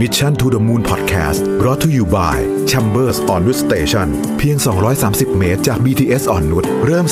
[0.00, 2.36] Mission to the Moon Podcast รอ t to you by
[2.70, 4.56] Chambers on Wood Station เพียง
[4.98, 7.06] 230 เมตรจาก BTS อ่อนนุชเริ่ม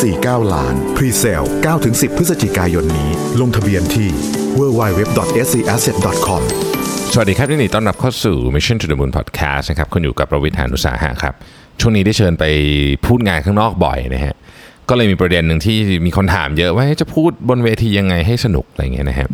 [0.00, 1.46] 3.49 ล้าน Pre-sale
[1.80, 3.10] 9-10 พฤศจิกายนนี้
[3.40, 4.08] ลงทะเบียนที่
[4.58, 6.42] www.scasset.com
[7.12, 11.34] สวัสดีครับยินดีต้อนรับเข้าสู่ Mission to the Moon Podcast นะครับคุณอยู่กับประวิทยานุสาหะครับ
[11.80, 12.44] ช่วงนี้ได้เชิญไป
[13.06, 14.34] พูดงานข้างนอกบ่อยนะฮะ
[14.90, 15.76] ก็เลยมีประเด็นหนึ่งที่
[16.06, 19.28] มีคนถามเยอะว่าจะพูดบนเวทียังไงให้สนุกอะไรเงี้ยนะฮะ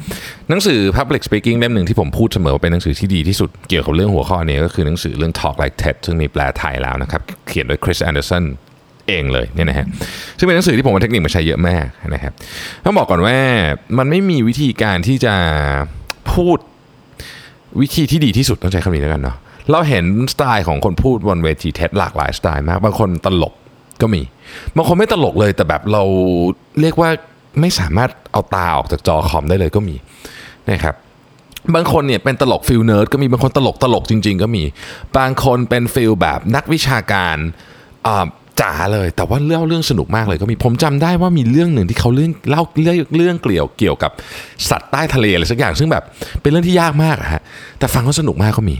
[0.48, 8.44] หนังสือ Public Speaking เล่มหนึ่งที่ผมพูดเสมอว่าเป็นหนังสือที่ดีที่สุดเกี่ยวกับเรื่องหัวข้อนี้ก็คือหนังสือเรื่อง Talk Like TED ซึ่งมีแปลไทยแล้วนะครับเขียนโดย Chris Anderson
[9.08, 9.86] เองเลยเนี่ยนะฮะ
[10.38, 12.32] ซึ่งเป็นหนังสือที่ผมเอาเทคนิคมาใช้เยอะมากนะครับ
[12.84, 13.36] ต้องบอกก่อนว่า
[13.98, 15.34] มันไม่มีวิธีการที่จะ
[16.32, 16.58] พูด
[17.80, 19.36] วิธีที่ดีที่สุดต้องใช้คำนี้แล้วกันเนาะ
[19.70, 23.54] เราเห็นสไตล์ของคนพูดบนเวทีเท็ดหลากหลายสไตล์มาก บางคนตลก
[24.02, 24.22] ก็มี
[24.76, 26.02] บางคนไม่ตลกเลยแต่แบบเรา
[26.80, 27.10] เรียกว่า
[27.60, 29.96] ไม่สามารถเอาตาออกจากจอคอมได้เลยก็มี
[30.70, 30.94] นะครับ
[31.74, 34.62] บางคนเนี่ยเป็นตลก feel nerd ก็มีบางคนตลกตลกจริง ๆ ก็มี
[35.16, 37.36] บางคนเป็น feel แบบนักวิชาการ
[38.06, 38.26] อ่า
[38.60, 44.12] จ๋าเลย แต่ว่าเล่าเรื่องสนุกมากเลยก็มีผมจำได้ว่ามีเรื่องหนึ่งที่เขาเรื่องเล่าเรื่องเรื่องเกี่ยวเกี่ยวกับ
[44.70, 46.04] สัตว์ใต้ทะเลอะไรสักอย่างซึ่งแบบ
[46.42, 47.42] เป็นเรื่องที่ยากมากอะฮะ
[47.78, 48.76] แต่ฟังเขาสนุกมากก็มี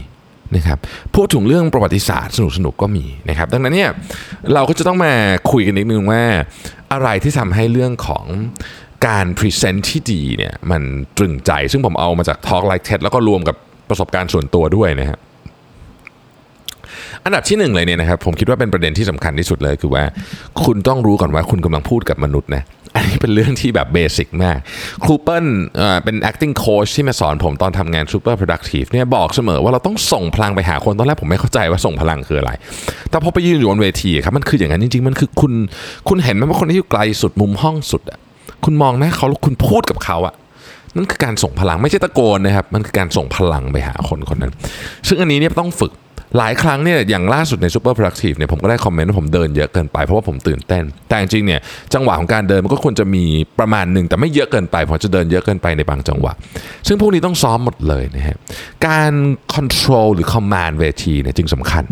[0.55, 0.77] นะครับ
[1.15, 3.91] พูดถึงเรื่องประวัติศาสตร์สนุกสนุกก็มีนะครับ ดังนั้นเนี่ย
[4.53, 5.13] เราก็จะต้องมา
[5.51, 6.23] คุยกันนิดนึงว่า
[6.93, 8.25] อะไรที่ทำให้เรื่องของ
[9.07, 10.81] การ present ที่ดีเนี่ยมัน
[11.17, 13.55] ตรึงใจ ซึ่งผมเอามาจาก Talk Like TED แล้วก็รวมกับ
[13.89, 15.19] ประสบการณ์ส่วนตัวด้วยนะครับ
[17.25, 20.03] อันดับที่หนึ่งเลยเนี่ยนะครับผมคิดว่าเป็นประเด็นที่สำคัญที่สุดเลยคือว่า
[20.63, 22.63] คุณต้องรู้ก่อนว่าคุณกำลังพูดกับมนุษย์นะ
[22.95, 24.57] อันนี้เป็นเรื่องที่แบบ basic มาก
[25.03, 25.45] ครูเปิ้ล
[26.03, 32.51] เป็น acting coach ที่มาสอนผมตอนทำงาน super productive เนี่ยบอกเสมอว่าเราต้องส่งพลังไปหาคนตอนแรกผมไม่เข้าใจว่าส่งพลังคืออะไร
[33.09, 35.53] แต่พอไปยืนอยู่บนเวทีครับมันคืออย่างนั้นจริงๆ มันคือคุณ
[36.09, 38.19] คุณเห็นไหมว่าคนที่อยู่ไกลสุดมุมห้องสุดอะ
[38.65, 40.35] คุณมองหน้าเขาแล้วคุณพูดกับเขาอะ
[40.95, 44.51] นั่นคือการส่งพลังไม่ใช่ตะโกนนะครับ มันคือการส่งพลังไปหาคนคนนั้น
[45.07, 45.91] ซึ่งอันนี้เนี่ยต้องฝึก
[46.37, 51.59] หลายครั้งเนี่ยอย่างล่าสุดใน Super Productive เนี่ยผมก็ได้คอมเมนต์ว่าผมเดินเยอะเกินไปเพราะว่าผมตื่นเต้น แต่จริงเนี่ย
[51.93, 53.23] จังหวะของการเดินมันก็ควรจะมี
[53.59, 56.33] ประมาณหนึ่งแต่ไม่เยอะเกินไปผมจะเดินเยอะเกินไปในบางจังหวะ
[56.87, 58.37] ซึ่งพวกนี้ต้องซ้อมหมดเลยนะฮะ
[58.87, 59.11] การ
[59.55, 61.85] control หรือ command เวทีเนี่ยจึงสำคัญ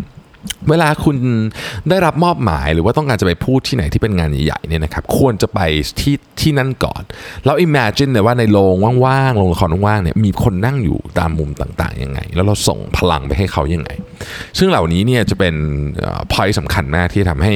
[0.70, 1.16] เวลาคุณ
[1.88, 5.60] ได้รับมอบหมายหรือว่าต้องการจะไปพูดที่ไหนที่เป็นงานใหญ่ๆเนี่ยนะครับควรจะไป
[6.00, 7.02] ที่ที่นั่นก่อน
[7.44, 8.74] แล้ว imagine เลยว่าในโรง
[9.06, 13.90] ว่างๆโรงละครว่างๆเนี่ยมีคนนั่งอยู่ตามมุมต่างๆยังไง แล้วเราส่งพลังไปให้เขายังไง
[14.58, 15.54] ซึ่งเหล่านี้เนี่ยจะเป็น
[16.32, 17.52] point สำคัญมากที่ทำให้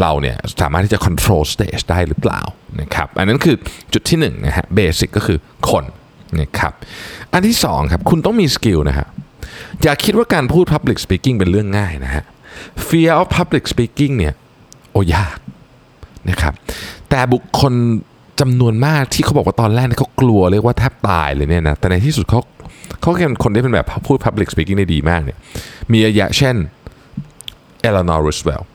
[0.00, 2.40] เราเนี่ยสามารถที่จะ control stage ได้หรือเปล่า
[2.80, 3.56] นะครับอันนั้นคือ
[3.92, 5.38] จุดที่1นะฮะ basic ก็คือ
[5.70, 5.84] คน
[6.40, 6.72] นะครับ
[7.32, 9.08] อันที่2ครับคุณต้องมี skill นะฮะ
[9.82, 12.24] อย่าคิดว่าการพูด public speaking เป็นเรื่องง่ายนะฮะ
[12.88, 14.34] fear of public speaking เนี่ย
[14.92, 15.38] โอ้ยาก
[16.30, 16.54] นะครับ
[17.10, 17.72] แต่บุคคล
[18.40, 22.40] จำนวนมากที่เขาบอกว่าตอนแรกเขากลัวเรียกว่าแทบตายเลยเนี่ยนะแต่ในที่สุดเขา
[23.00, 25.38] เขาเป็นคนที่เป็นแบบพูด public speaking ได้ดีมากเนี่ย
[25.92, 26.56] มีเยอะเช่น
[27.88, 28.66] Eleanor Roosevelt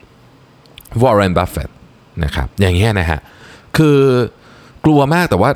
[1.02, 1.70] Warren Buffett
[2.24, 3.20] นะครับอย่างเงี้ยนะฮะ
[3.76, 3.98] คือ
[4.84, 5.50] กลัวมากแต่ว่า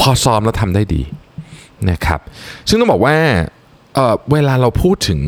[0.00, 1.02] พอซ้อมแล้วทำได้ดี
[1.90, 2.20] นะครับ
[2.68, 3.16] ซึ่งต้องบอกว่า
[3.94, 5.20] เวลาเราพูดถึง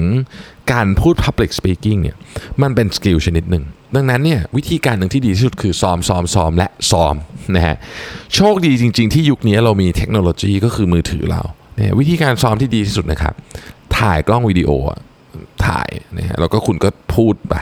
[0.72, 2.16] การพูด Public Speaking เนี่ย
[2.62, 7.14] มันเป็น skill ชนิดหนึ่ง ดังนั้นเนี่ยวิธีการหนึ่งที่ดีที่สุดคือซ้อมซ้อมซ้อมและซ้อม
[7.56, 7.76] นะฮะ
[8.34, 11.42] โชคดีจริง ๆ ที่ยุคนี้เรามีเทคโนโลยีก็คือมือถือเรา
[11.76, 13.34] เนี่ยวิธีการซ้อมที่ดีที่สุดนะครับ
[13.98, 14.70] ถ่ายกล้องวิดีโอ
[15.66, 15.88] ถ่าย
[16.18, 17.54] นะฮะแล้วก็คุณก็พูดไป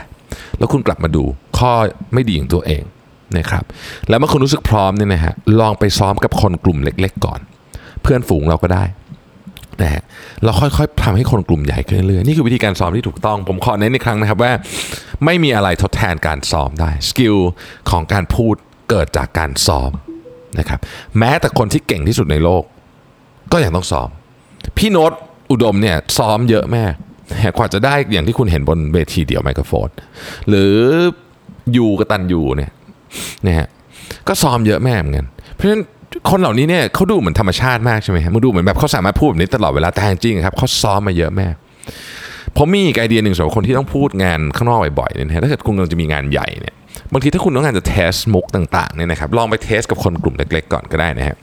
[0.57, 1.23] แล้วคุณกลับมาดู
[1.57, 1.71] ข้อ
[2.13, 2.83] ไม่ดีของตัวเอง
[3.37, 3.63] นะครับ
[4.09, 7.39] แล้วเมื่อคุณรู้สึกพร้อมเนี่ยนะฮะลองไปซ้อมกับคนกลุ่มเล็ก ๆ ก่อน
[8.01, 8.83] เพื่อนฝูงเราก็ได้
[9.81, 10.03] นะฮะ
[10.43, 14.51] เราค่อยๆทำให้คนกลุ่มใหญ่ขึ้นเรื่อยๆนี่คือวิธีการซ้อมที่ถูกต้อง ผมขอเน้นอีกครั้งนะครับว่า
[15.25, 17.37] ไม่มีอะไรทดแทนการซ้อมได้สกิล
[17.89, 18.55] ของการพูด
[18.89, 19.91] เกิดจากการซ้อม
[20.59, 20.79] นะครับ
[21.19, 22.63] แม้แต่คนที่เก่งที่สุดในโลก
[23.51, 24.09] ก็ยังต้องซ้อม
[24.77, 25.11] พี่โน้ต
[25.51, 26.83] อุดมเนี่ยซ้อมเยอะแม่ง
[27.57, 29.89] กว่าจะได้อย่างที่คุณเห็นบนเวทีเดี่ยวไมโครโฟน
[30.49, 30.73] หรือ
[31.77, 32.71] ยูกตัญญูเนี่ย
[33.45, 33.67] นะฮะ
[34.27, 35.83] ก็ซ้อมเยอะแม่งเหมือนกันเพราะฉะนั้น
[36.29, 41.53] คนเหล่านี้เนี่ยเขาดูเหมือนธรรมชาติมากใช่ไหมฮะมันดูเหมือนแบบเขาสามารถพูดแบบนี้ตลอดเวลาแต่จริงๆครับเขาซ้อมมาเยอะมาก
[42.57, 46.73] ผมมีอีกไอเดียหนึ่งสำหรับคนที่ต้องพูดงานข้างนอกบ่อยๆเนี่ยถ้าเกิดคุณกำลังจะมีงานใหญ่เนี่ย
[47.13, 51.35] บางทีถ้าคุณต้องการจะ test มุกต่างๆเนี่ยนะครับลองไป test กับคนกลุ่มเล็กๆก่อนก็ได้นะฮะ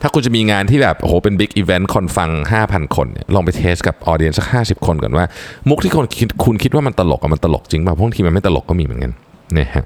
[0.00, 2.30] ถ้าคุณจะมีงานที่แบบโอ้โหเป็น big event คนฟัง
[2.64, 5.26] 5,000 คนเนี่ยลองไป test กับ audience สัก 50 คนก่อนว่า
[5.68, 9.12] มุกที่คนคิดคุณคิดว่ามันตลกอะมันตลกจริงป่ะบางทีมันไม่ตลกก็มีเหมือนกัน
[9.58, 9.84] นะฮะ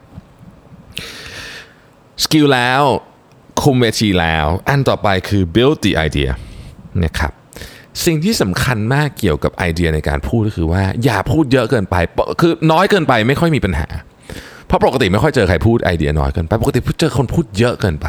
[2.25, 2.83] skill แล้ว
[3.65, 6.31] คุมเวทีแล้ว อันต่อไปคือ build the idea
[7.05, 7.33] นะครับ
[8.05, 11.97] สิ่งที่สำคัญมากเกี่ยวกับไอเดียในการพูดก็คือว่าอย่าพูดเยอะเกินไป
[12.41, 13.89] คือน้อยเกินไปไม่ค่อยมีปัญหา
[14.67, 18.07] เพราะปกติไม่ค่อยเจอใครพูดไอเดียน้อยเกินไป ปกติเจอคนพูดเยอะเกินไป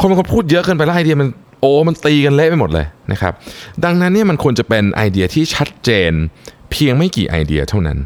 [0.00, 1.28] คนบางคนพูดเยอะเกินไปแล้วไอเดียมัน
[1.60, 3.32] โโอ้มันตีกันเละไปหมดเลยนะครับ
[3.84, 6.12] ดังนั้นเนี่ยมันควรจะเป็นไอเดียที่ชัดเจน
[6.70, 7.98] เพียงไม่กี่ไอเดียเท่านั้น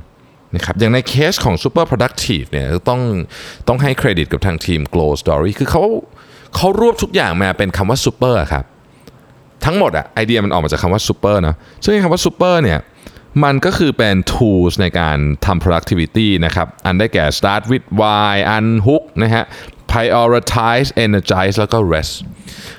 [0.56, 3.00] นะครับอย่างในเคสของ Super Productive เนี่ยต้อง
[3.68, 5.82] ต้องให้เครดิตกับทางทีม Glow Story คือเขา
[6.56, 8.64] เขารวบทุกอย่างมาเป็นคำว่า Super ครับ
[9.64, 11.54] ทั้งหมดอะไอเดียมันออกมาจากคำว่า Super นะ
[11.84, 12.78] ซึ่งคำว่า Super เนี่ย
[13.44, 19.44] มันก็คือเป็น tools ในการทำ productivity นะครับ อันได้แก่ start with why unhook นะฮะ
[19.92, 22.14] prioritize energize แล้วก็ rest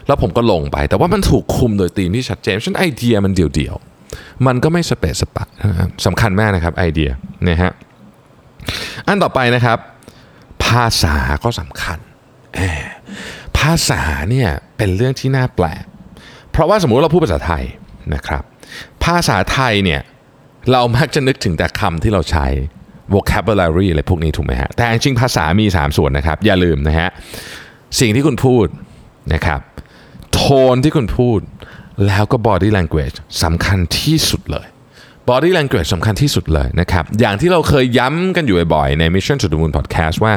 [0.07, 5.45] แล้วผมก็ลงไป แต่ว่ามันถูกคุมโดยทีมที่ชัดเจนฉันไอเดียมันเดี่ยวๆ มันก็ไม่สเปซสปะ
[6.05, 7.09] สำคัญมากนะครับไอเดีย
[7.47, 7.71] นะฮะ
[9.07, 9.77] อันต่อไปนะครับ
[10.65, 11.99] ภาษาก็สำคัญ
[13.59, 15.83] ภาษาเนี่ยเป็นเรื่องที่น่าแปลก
[16.51, 17.63] เพราะว่าสมมุติเราพูดภาษาไทย
[18.13, 18.43] นะครับ
[19.03, 20.01] ภาษาไทยเนี่ย
[20.71, 22.45] เรามักจะนึกถึงแต่คำที่เราใช้
[23.13, 27.09] vocabulary อะไรพวกนี้ถูกไหมฮะ แต่จริงภาษามี 3 ส่วนนะครับ อย่าลืมนะฮะ
[27.99, 28.65] สิ่งที่คุณพูด
[29.33, 29.59] นะครับ
[30.33, 30.41] โท
[30.73, 31.39] นที่คุณพูด
[32.07, 34.67] แล้วก็ body language สำคัญที่สุดเลย
[35.29, 40.33] body language สำคัญที่สุดเลยนะครับ อย่างที่เราเคยย้ำกันอยู่บ่อยๆ ใน Mission to the Moon Podcast ว่า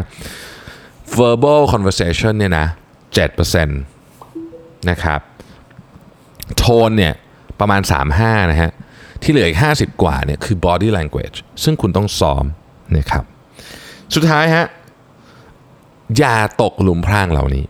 [1.19, 2.67] verbal conversation เนี่ยนะ
[3.17, 3.67] 7%
[4.91, 5.21] นะครับ
[6.59, 7.15] โทนเนี่ย
[7.61, 7.83] ประมาณ
[8.17, 8.71] 35นะฮะ
[9.23, 12.45] ที่เหลืออีก 50 กว่าเนี่ยคือ body language ซึ่งคุณต้องซ้อม
[12.99, 13.25] นะครับ
[14.15, 14.67] สุดท้ายฮะ
[16.19, 17.65] อย่าตกหลุมพรางเหล่านี้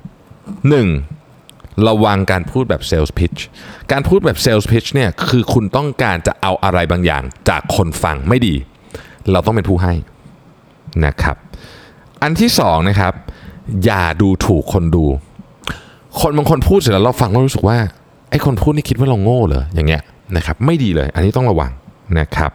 [1.10, 1.86] 1.
[1.88, 3.40] ระวังการพูดแบบ sales pitch
[3.92, 8.54] การพูดแบบ sales pitch เนี่ยคือคุณต้องการจะเอาอะไรบางอย่างจากคนฟังไม่ดี
[9.32, 9.92] เราต้องเป็นผู้ให้
[11.06, 11.36] นะครับ
[12.22, 13.14] อันที่สองนะครับ
[13.84, 15.04] อย่าดูถูกคนดู
[16.22, 17.76] คนบางคนพูดเสร็จแล้วเราฟังแล้วรู้สึกว่า
[18.30, 20.02] ไอ้คนพูดนี่คิดว่าเราโง่เหรออย่างเงี้ย
[20.36, 21.70] นะครับไม่ดีเลยอันนี้ต้องระวัง
[22.18, 22.50] นะครับ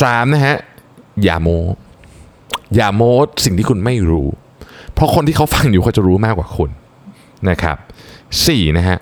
[0.00, 0.56] สามนะฮะ
[1.22, 1.48] อย่าโม
[2.76, 3.12] อย่าโม้
[3.44, 4.28] สิ่งที่คุณไม่รู้
[4.94, 6.70] เพราะคนที่เขาฟังอยู่เขาจะรู้มากกว่าคุณ
[7.50, 7.76] นะครับ
[8.46, 8.98] สี่นะฮะ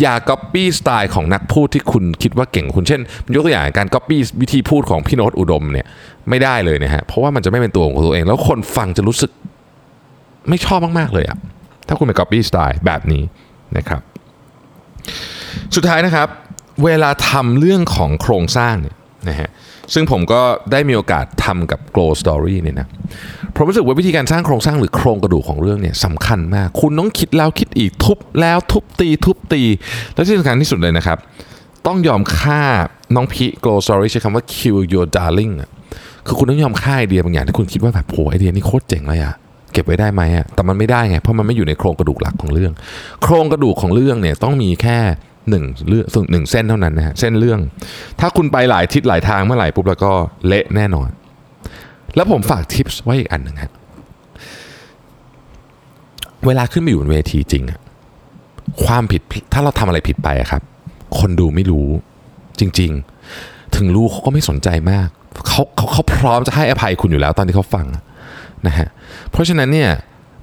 [0.00, 3.00] อย่าก๊อปปี้สไตล์ของนักพูดที่คุณคิดว่าเก่งคุณเช่น
[3.34, 5.86] ยกตัวอย่างการก๊อปปี้วิธีพูดของพี่โน้ตอุดมเนี่ย
[6.28, 9.30] ไม่ได้เลยนะฮะเพราะว่ามันจะไม่เป็นตัวของตัวเอง แล้วคนฟังจะรู้สึก
[10.48, 11.38] ไม่ชอบมากๆเลยอะ
[11.90, 13.22] ถ้าคุณไปก๊อปปี้สไตล์แบบนี้
[13.76, 14.00] นะครับ
[15.74, 16.28] สุดท้ายนะครับ
[16.84, 18.96] เวลาทำเรื่องของโครงสร้างเนี่ย
[19.28, 19.50] นะฮะ
[19.94, 20.40] ซึ่งผมก็
[20.72, 22.88] ได้มีโอกาสทำกับ Glow Story เนี่ยนะ
[23.54, 29.62] ผมรู้สึกว่าวิธีการสร้างโครงสร้างหรือโครงกระดูกของเรื่องเนี่ยสำคัญมาก คุณต้องคิดแล้วคิดอีกทุบแล้วทุบตี ทุบตี
[30.14, 31.18] และที่สำคัญที่สุดเลยนะครับ
[31.86, 32.62] ต้องยอมฆ่า
[33.14, 35.70] น้องพี Glow Story ใช้คำว่า kill your darling อะ
[36.26, 39.34] คือคุณต้องยอมฆ่าไอเดียบางอย่างที่คุณคิดว่าแบบโหไอเดียนี่โคตรเจ๋งเลยอะ
[39.72, 42.72] เก็บไว้ได้ไหมอะแต่มันไม่ได้ไงเพราะมันไม่อยู่ในโครงกระดูกหลักของเรื่อง
[43.22, 44.98] โครงกระดูกของเรื่องเนี่ยต้องมีแค่
[45.50, 47.60] หนึ่งเรื่องหนึ่งเส้นเท่านั้นนะฮะเส้นเรื่อง
[48.20, 50.12] ถ้าคุณไปหลายทิศหลายทางเมื่อไหร่ปุ๊บแล้วก็
[50.46, 51.08] เละแน่นอน
[52.16, 53.72] แล้วผมฝากทิปส์ไว้อีกอันหนึ่งฮะ
[56.46, 57.80] เวลาขึ้นไปอยู่บนเวทีจริงอะ
[58.84, 59.22] ความผิด
[59.52, 60.62] ถ้าเราทำอะไรผิดไปอะครับ
[61.18, 61.88] คนดูไม่รู้
[62.60, 62.90] จริง
[63.32, 65.08] ๆ ถึงรู้เขาก็ไม่สนใจมาก
[65.48, 67.86] เขาเขาเขาพร้อมจะให้อภัยคุณอยู่แล้วตอนที่เขาฟัง
[68.66, 68.88] นะฮะ
[69.30, 69.90] เพราะฉะนั้นเนี่ย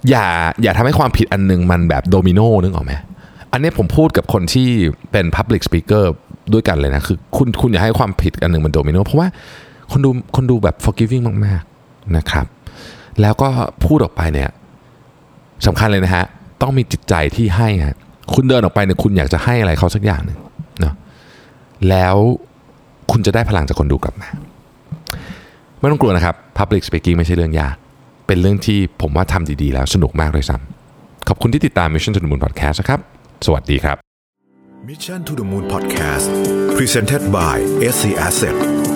[0.09, 0.25] อย่า
[0.63, 2.93] อย่าทำให้ความผิดอันหนึงมันแบบโดมิโนนึกออกไหม
[3.51, 4.67] อันนี้ผมพูดกับคนที่
[5.11, 6.05] เป็น Public Speaker
[6.53, 9.27] ด้วยกันเลยนะคือคุณคุณอย่าให้ความผิดอันหนึ่งมันโดมิโนเพราะว่า
[9.91, 12.45] คนดูคนดูแบบ forgiving มากๆนะครับ
[13.21, 13.49] แล้วก็
[13.85, 14.49] พูดออกไปเนี่ย
[15.67, 16.25] สำคัญเลยนะฮะ
[16.61, 17.97] ต้องมีจิตใจที่ให้ฮะ
[18.33, 20.39] คุณเดินออกไปเนี่ยคุณอยากจะให้อะไรเขาสักอย่างหนึ่ง
[20.79, 20.93] เนาะ
[21.89, 22.15] แล้ว
[23.11, 24.27] คุณจะได้พลังจากคนดูกลับมา
[25.79, 27.75] ไม่ต้องกลัวนะครับ Public Speaking ไม่ใช่เรื่องยาก
[28.27, 32.99] เป็นเรื่องที่ผมว่าทำดีๆ แล้วสนุกมากเลยซ้ำขอบคุณที่ติดตาม Mission to the Moon Podcast นะครับ
[33.45, 33.97] สวัสดีครับ
[34.89, 36.27] Mission to the Moon Podcast
[36.77, 37.55] Presented by
[37.93, 38.86] SC Asset